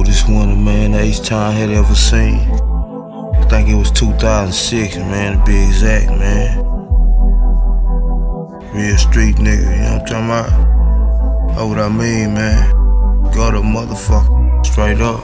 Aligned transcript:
coldest 0.00 0.28
winter, 0.28 0.56
man, 0.56 0.94
H 0.94 1.20
Town 1.20 1.52
had 1.52 1.68
ever 1.68 1.94
seen. 1.94 2.38
I 3.34 3.46
think 3.50 3.68
it 3.68 3.74
was 3.74 3.90
2006, 3.90 4.96
man, 4.96 5.38
to 5.38 5.44
be 5.44 5.62
exact, 5.62 6.08
man. 6.18 6.56
Real 8.72 8.96
street 8.96 9.36
nigga, 9.36 9.60
you 9.60 9.82
know 9.82 9.98
what 9.98 10.00
I'm 10.00 10.06
talking 10.06 10.24
about? 10.24 11.48
That's 11.48 11.68
what 11.68 11.78
I 11.78 11.88
mean, 11.90 12.32
man. 12.32 12.70
Got 13.34 13.54
a 13.56 13.60
motherfucker, 13.60 14.64
straight 14.64 15.02
up. 15.02 15.20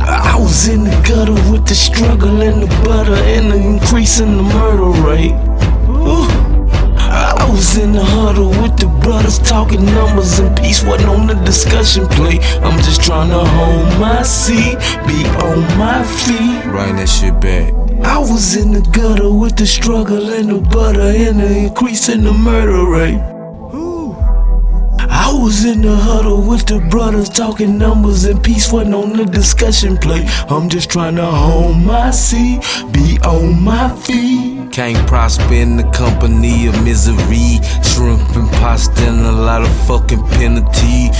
I 0.00 0.36
was 0.38 0.68
in 0.68 0.84
the 0.84 0.96
gutter 1.06 1.34
with 1.52 1.68
the 1.68 1.74
struggle 1.74 2.40
and 2.40 2.62
the 2.62 2.84
butter 2.86 3.16
and 3.16 3.52
the 3.52 3.56
increase 3.56 4.18
in 4.18 4.38
the 4.38 4.42
murder 4.44 4.98
rate. 5.06 5.36
Ooh. 5.90 6.44
I 6.96 7.50
was 7.50 7.76
in 7.76 7.92
the 7.92 8.02
huddle 8.02 8.48
with 8.48 8.78
the 8.78 8.86
brothers 9.04 9.38
talking 9.40 9.84
numbers 9.84 10.38
and 10.38 10.56
peace 10.56 10.82
the 10.82 11.03
discussion 11.54 12.06
plate. 12.08 12.42
I'm 12.62 12.78
just 12.82 13.02
trying 13.02 13.30
to 13.30 13.44
hold 13.44 14.00
my 14.00 14.22
seat, 14.22 14.76
be 15.06 15.24
on 15.46 15.62
my 15.78 16.02
feet. 16.02 16.62
Bring 16.64 16.96
that 16.96 17.08
shit 17.08 17.38
back. 17.40 17.72
I 18.04 18.18
was 18.18 18.56
in 18.56 18.72
the 18.72 18.80
gutter 18.90 19.30
with 19.30 19.56
the 19.56 19.66
struggle 19.66 20.30
and 20.30 20.48
the 20.50 20.60
butter 20.60 21.00
and 21.00 21.38
the 21.38 21.56
increase 21.66 22.08
in 22.08 22.24
the 22.24 22.32
murder 22.32 22.84
rate. 22.90 23.33
Was 25.44 25.66
in 25.66 25.82
the 25.82 25.94
huddle 25.94 26.40
with 26.40 26.64
the 26.64 26.80
brothers 26.88 27.28
talking 27.28 27.76
numbers 27.76 28.24
and 28.24 28.42
peace 28.42 28.72
wasn't 28.72 28.94
on 28.94 29.12
the 29.12 29.26
discussion 29.26 29.98
plate. 29.98 30.24
I'm 30.50 30.70
just 30.70 30.88
trying 30.88 31.16
to 31.16 31.26
hold 31.26 31.76
my 31.76 32.10
seat, 32.12 32.62
be 32.92 33.18
on 33.22 33.62
my 33.62 33.94
feet. 33.94 34.72
Can't 34.72 35.06
prosper 35.06 35.52
in 35.52 35.76
the 35.76 35.84
company 35.90 36.66
of 36.66 36.82
misery. 36.82 37.60
Shrimp 37.84 38.34
and 38.34 38.50
pasta 38.58 39.06
and 39.06 39.20
a 39.20 39.32
lot 39.32 39.60
of 39.60 39.86
fucking 39.86 40.24
penalty. 40.28 41.10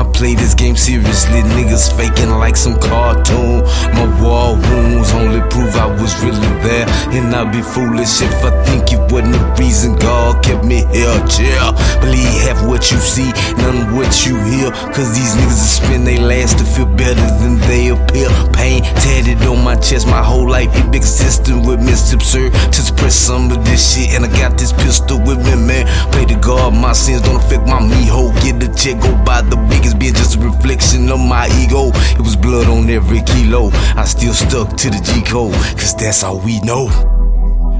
I 0.00 0.04
play 0.12 0.34
this 0.34 0.54
game 0.54 0.76
seriously, 0.76 1.42
niggas 1.52 1.92
faking 1.94 2.30
like 2.30 2.56
some 2.56 2.80
cartoon. 2.80 3.60
My 3.92 4.08
war 4.16 4.56
wounds 4.56 5.12
only 5.12 5.40
prove 5.52 5.76
I 5.76 5.92
was 6.00 6.16
really 6.24 6.40
there. 6.64 6.88
And 7.12 7.36
I'd 7.36 7.52
be 7.52 7.60
foolish 7.60 8.22
if 8.22 8.32
I 8.42 8.48
think 8.64 8.94
it 8.94 9.12
wasn't 9.12 9.36
the 9.36 9.44
reason 9.60 9.96
God 9.96 10.42
kept 10.42 10.64
me 10.64 10.86
here. 10.88 11.20
Chill, 11.28 11.76
believe 12.00 12.32
half 12.48 12.64
what 12.66 12.90
you 12.90 12.96
see, 12.96 13.28
none 13.60 13.79
what 14.00 14.24
you 14.24 14.36
hear. 14.48 14.70
Cause 14.96 15.12
these 15.12 15.36
niggas 15.36 15.60
will 15.60 15.76
spend 15.84 16.06
their 16.06 16.20
last 16.20 16.58
to 16.58 16.64
feel 16.64 16.88
better 16.96 17.26
than 17.40 17.60
they 17.68 17.88
appear. 17.88 18.28
Pain 18.56 18.82
tatted 19.04 19.42
on 19.46 19.62
my 19.62 19.76
chest 19.76 20.06
my 20.06 20.22
whole 20.22 20.48
life. 20.48 20.70
It 20.72 20.92
consistent 20.92 21.66
with 21.66 21.80
me. 21.80 21.92
It's 21.92 22.12
absurd 22.12 22.52
to 22.52 22.80
suppress 22.80 23.14
some 23.14 23.50
of 23.50 23.64
this 23.64 23.80
shit. 23.92 24.16
And 24.16 24.24
I 24.24 24.28
got 24.40 24.56
this 24.56 24.72
pistol 24.72 25.18
with 25.20 25.38
me, 25.44 25.54
man. 25.54 25.84
Pray 26.12 26.24
to 26.24 26.36
God, 26.40 26.72
my 26.74 26.92
sins 26.92 27.22
don't 27.22 27.36
affect 27.36 27.68
my 27.68 27.80
me 27.80 28.08
ho. 28.08 28.32
Get 28.40 28.58
the 28.58 28.72
check, 28.72 29.02
go 29.02 29.12
buy 29.24 29.42
the 29.42 29.56
biggest 29.68 29.98
being 29.98 30.14
just 30.14 30.36
a 30.36 30.40
reflection 30.40 31.10
of 31.10 31.20
my 31.20 31.46
ego. 31.60 31.92
It 32.16 32.20
was 32.20 32.36
blood 32.36 32.68
on 32.68 32.88
every 32.88 33.22
kilo. 33.22 33.70
I 34.00 34.04
still 34.04 34.32
stuck 34.32 34.76
to 34.78 34.88
the 34.88 35.00
G 35.04 35.22
code, 35.22 35.52
cause 35.76 35.94
that's 35.94 36.24
all 36.24 36.40
we 36.40 36.60
know. 36.60 36.88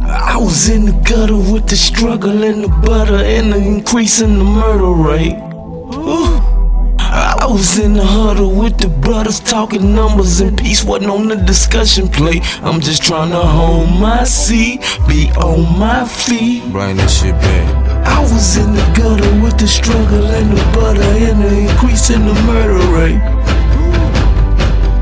I 0.03 0.37
was 0.37 0.69
in 0.69 0.87
the 0.87 0.93
gutter 1.09 1.37
with 1.37 1.69
the 1.69 1.77
struggle 1.77 2.43
and 2.43 2.65
the 2.65 2.69
butter 2.69 3.23
and 3.37 3.53
the 3.53 3.59
increase 3.59 4.21
in 4.21 4.39
the 4.39 4.45
murder 4.45 4.91
rate. 4.91 5.50
Was 7.51 7.81
in 7.81 7.95
the 7.95 8.05
huddle 8.05 8.53
with 8.53 8.79
the 8.79 8.87
brothers 8.87 9.41
talking 9.41 9.93
numbers 9.93 10.41
and 10.41 10.56
peace 10.56 10.84
wasn't 10.84 11.11
on 11.11 11.27
the 11.27 11.34
discussion 11.34 12.06
plate. 12.09 12.43
I'm 12.62 12.81
just 12.81 13.03
trying 13.03 13.31
to 13.31 13.43
hold 13.43 13.91
my 14.01 14.23
seat, 14.23 14.81
be 15.09 15.31
on 15.33 15.77
my 15.77 16.06
feet. 16.06 16.62
Bring 16.71 16.97
that 16.97 17.11
shit 17.11 17.34
back. 17.34 18.06
I 18.06 18.21
was 18.21 18.56
in 18.56 18.73
the 18.73 18.87
gutter 18.97 19.43
with 19.43 19.59
the 19.59 19.67
struggle 19.67 20.25
and 20.27 20.56
the 20.56 20.62
butter 20.73 21.03
and 21.03 21.43
the 21.43 21.69
increase 21.69 22.11
in 22.11 22.25
the 22.25 22.34
murder 22.47 22.78
rate. 22.95 23.21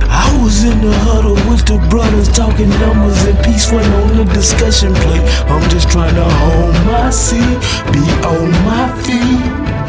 I 0.09 0.41
was 0.43 0.65
in 0.65 0.81
the 0.81 0.93
huddle 1.05 1.37
with 1.53 1.67
the 1.67 1.77
brothers 1.91 2.29
talking 2.29 2.71
numbers 2.81 3.23
and 3.25 3.37
peace 3.45 3.71
wasn't 3.71 3.95
on 3.95 4.17
the 4.17 4.25
discussion 4.33 4.95
plate. 4.95 5.23
I'm 5.53 5.69
just 5.69 5.91
trying 5.91 6.15
to 6.15 6.25
hold 6.25 6.75
my 6.87 7.11
seat, 7.11 7.61
be 7.93 8.03
on 8.25 8.51
my 8.65 8.89
feet. 9.05 9.88